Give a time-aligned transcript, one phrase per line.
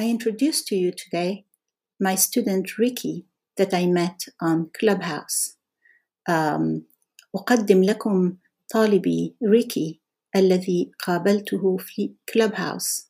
[0.00, 1.46] I introduce to you today
[2.00, 5.56] my student Ricky that I met on Clubhouse.
[6.28, 6.82] Um,
[7.34, 8.36] أقدم لكم
[8.70, 10.00] طالبي ريكي
[10.36, 13.08] الذي قابلته في Clubhouse.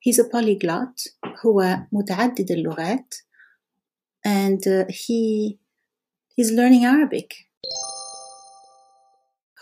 [0.00, 1.08] He's a polyglot
[1.46, 3.14] هو متعدد اللغات
[4.26, 5.58] and uh, he
[6.36, 7.34] he's learning Arabic.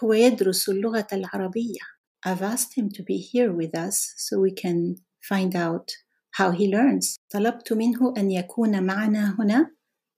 [0.05, 1.81] هو يدرس اللغة العربية.
[2.27, 5.93] I've asked him to be here with us so we can find out
[6.38, 7.16] how he learns.
[7.30, 9.72] طلبت منه أن يكون معنا هنا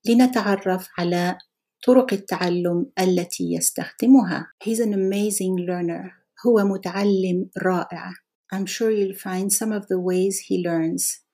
[0.05, 1.37] لنتعرف على
[1.85, 4.47] طرق التعلم التي يستخدمها.
[4.63, 6.11] He's an amazing learner.
[6.47, 8.11] هو متعلم رائع.
[8.53, 11.25] I'm sure you'll find some of the ways he learns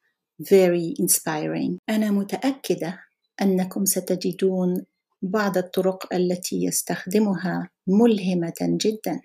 [0.42, 1.78] very inspiring.
[1.90, 3.00] أنا متأكدة
[3.42, 4.86] أنكم ستجدون
[5.22, 9.22] بعض الطرق التي يستخدمها ملهمة جدا.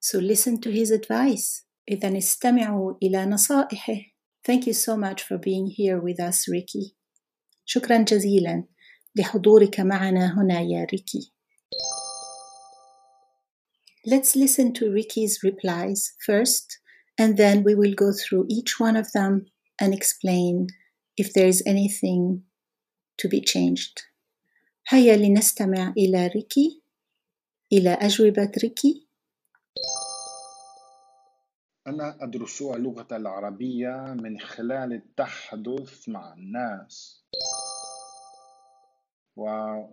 [0.00, 1.67] So listen to his advice.
[1.90, 4.00] إذا استمعوا إلى نصائحه.
[4.42, 6.94] Thank you so much for being here with us, Ricky.
[7.64, 8.64] شكرا جزيلا
[9.16, 11.32] لحضورك معنا هنا يا ريكي.
[14.06, 16.78] Let's listen to Ricky's replies first,
[17.18, 19.46] and then we will go through each one of them
[19.80, 20.66] and explain
[21.16, 22.42] if there is anything
[23.18, 24.04] to be changed.
[24.88, 26.82] هيا لنستمع إلى ريكي
[27.72, 29.07] إلى أجوبة ريكي
[31.88, 37.24] أنا أدرس اللغة العربية من خلال التحدث مع الناس.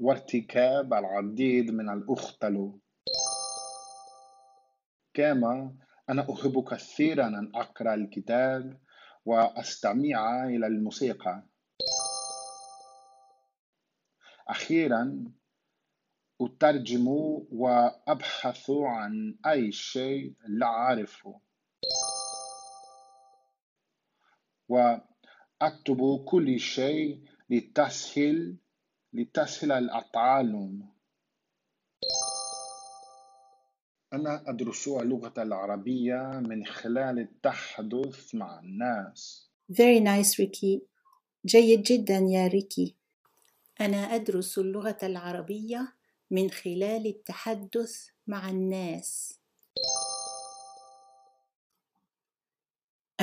[0.01, 2.79] وارتكاب العديد من الأخطل
[5.13, 5.75] كما
[6.09, 8.79] أنا أحب كثيرا أن أقرأ الكتاب
[9.25, 11.43] وأستمع إلى الموسيقى.
[14.47, 15.23] أخيرا
[16.41, 17.07] أترجم
[17.51, 21.44] وأبحث عن أي شيء لا أعرفه.
[24.69, 28.57] وأكتب كل شيء لتسهل
[29.13, 30.95] لتسهل التعلم
[34.13, 39.49] أنا أدرس اللغة العربية من خلال التحدث مع الناس.
[39.71, 40.81] Very nice Ricky.
[41.45, 42.95] جيد جدا يا ريكي.
[43.81, 45.93] أنا أدرس اللغة العربية
[46.31, 49.39] من خلال التحدث مع الناس.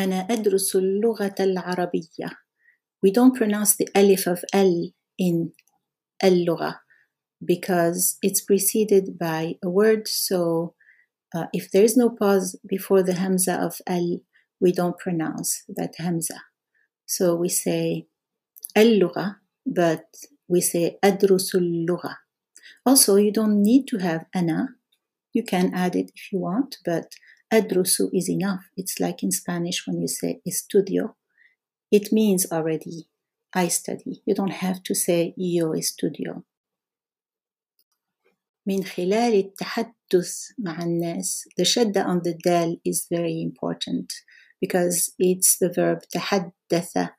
[0.01, 2.29] أنا أدرس اللغة العربية.
[3.05, 5.51] We don't pronounce the alif of L in
[6.23, 6.75] اللغة
[7.43, 10.07] because it's preceded by a word.
[10.07, 10.73] So
[11.35, 14.19] uh, if there is no pause before the hamza of L,
[14.59, 16.41] we don't pronounce that hamza.
[17.05, 18.07] So we say
[18.77, 19.35] اللغة,
[19.65, 20.05] but
[20.47, 22.15] we say أدرس اللغة.
[22.85, 24.67] Also, you don't need to have أنا.
[25.33, 27.11] You can add it if you want, but
[27.53, 28.69] أدرس is enough.
[28.75, 31.15] It's like in Spanish when you say estudio.
[31.91, 33.07] It means already
[33.53, 34.21] I study.
[34.25, 36.43] You don't have to say yo estudio.
[38.67, 44.07] من خلال التحدث مع الناس the شدة on the dal is very important
[44.61, 47.09] because it's the verb تحدث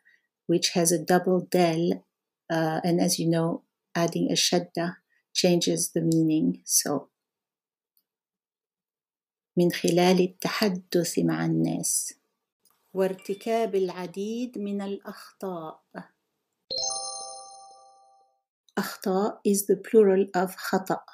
[0.47, 2.05] which has a double dal
[2.51, 3.63] uh, and as you know
[3.95, 4.97] adding a shadda
[5.33, 7.09] changes the meaning so
[9.58, 12.14] من خلال التحدث مع الناس.
[12.94, 15.84] وارتكاب العديد من الأخطاء.
[18.78, 21.06] أخطاء is the plural of خطأ.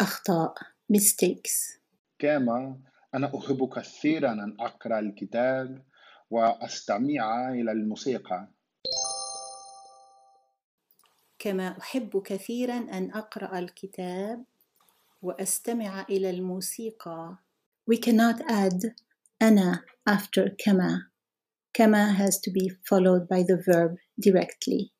[0.00, 0.54] أخطاء
[0.92, 1.78] mistakes.
[2.18, 2.80] كما
[3.14, 5.84] أنا أحب كثيرا أن أقرأ الكتاب
[6.30, 8.48] وأستمع إلى الموسيقى.
[11.38, 14.44] كما أحب كثيرا أن أقرأ الكتاب
[15.24, 17.36] وأستمع إلى الموسيقى.
[17.90, 18.94] We cannot add
[19.42, 21.10] أنا after كما.
[21.72, 24.92] كما has to be followed by the verb directly.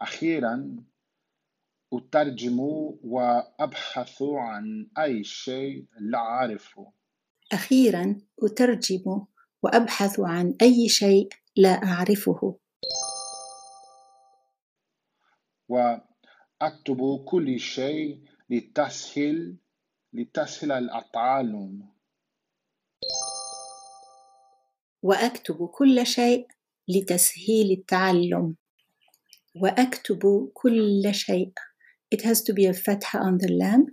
[0.00, 0.76] أخيرا
[1.92, 2.58] أترجم
[3.04, 6.92] وأبحث عن أي شيء لا أعرفه.
[7.52, 9.26] أخيرا أترجم
[9.62, 12.58] وأبحث عن أي شيء لا أعرفه.
[16.60, 18.20] وأكتب كل شيء
[18.50, 19.56] لتسهل
[20.12, 21.88] لتسهل التعلم
[25.02, 26.46] وأكتب كل شيء
[26.88, 28.56] لتسهيل التعلم
[29.56, 31.52] وأكتب كل شيء
[32.10, 33.86] it has to be a fatha on the lam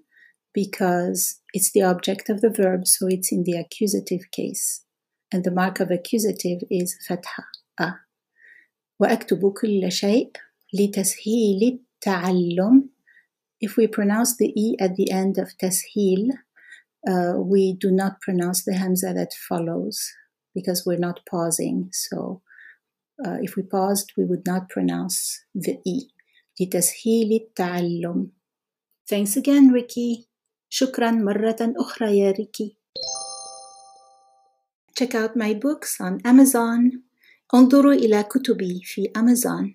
[0.53, 4.85] because it's the object of the verb, so it's in the accusative case.
[5.31, 7.45] And the mark of accusative is fatha.
[7.79, 7.93] A.
[8.99, 10.31] وأكتب كل شيء
[10.73, 12.88] لتسهيل التعلم.
[13.64, 16.30] If we pronounce the E at the end of تسهيل,
[17.08, 19.98] uh, we do not pronounce the hamza that follows
[20.54, 21.88] because we're not pausing.
[21.92, 22.42] So
[23.24, 26.08] uh, if we paused, we would not pronounce the E.
[26.60, 28.30] لتسهيل التعلم.
[29.06, 30.28] Thanks again, Ricky.
[30.68, 32.76] شكرا مرة أخرى يا ريكي.
[34.98, 37.02] Check out my books on Amazon.
[37.54, 39.74] انظروا إلى كتبي في Amazon.